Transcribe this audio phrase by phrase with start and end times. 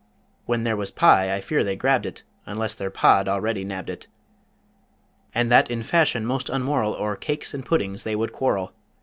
[0.47, 4.07] When there was pie, I fear they grabbed it, Unless their Pa'd already nabbed it;
[5.35, 8.73] And that in fashion most unmoral O'er cakes and puddings they would quarrel.